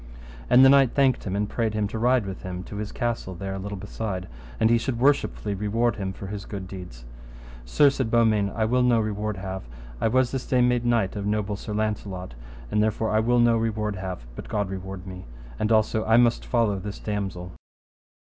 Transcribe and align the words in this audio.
And 0.49 0.65
the 0.65 0.69
knight 0.69 0.93
thanked 0.95 1.25
him, 1.25 1.35
and 1.35 1.47
prayed 1.47 1.75
him 1.75 1.87
to 1.89 1.99
ride 1.99 2.25
with 2.25 2.41
him 2.41 2.63
to 2.63 2.77
his 2.77 2.91
castle 2.91 3.35
there 3.35 3.53
a 3.53 3.59
little 3.59 3.77
beside, 3.77 4.27
and 4.59 4.71
he 4.71 4.79
should 4.79 4.97
worshipfully 4.99 5.53
reward 5.53 5.97
him 5.97 6.11
for 6.11 6.25
his 6.25 6.45
good 6.45 6.67
deeds. 6.67 7.05
Sir, 7.65 7.91
said 7.91 8.09
Beaumains, 8.09 8.51
I 8.55 8.65
will 8.65 8.81
no 8.81 8.99
reward 8.99 9.37
have: 9.37 9.61
I 10.01 10.07
was 10.07 10.31
this 10.31 10.47
day 10.47 10.59
made 10.59 10.87
knight 10.87 11.15
of 11.15 11.27
noble 11.27 11.55
Sir 11.55 11.75
Launcelot, 11.75 12.33
and 12.71 12.81
therefore 12.81 13.11
I 13.11 13.19
will 13.19 13.37
no 13.39 13.55
reward 13.57 13.97
have, 13.97 14.25
but 14.35 14.49
God 14.49 14.71
reward 14.71 15.05
me. 15.05 15.25
And 15.59 15.71
also 15.71 16.03
I 16.03 16.17
must 16.17 16.47
follow 16.47 16.79
this 16.79 16.97
damosel. 16.97 17.51